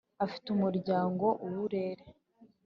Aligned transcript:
afite 0.25 0.45
umuryango 0.55 1.25
uwurere, 1.45 2.03